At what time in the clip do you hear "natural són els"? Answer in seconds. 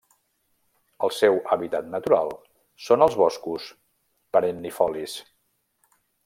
1.95-3.19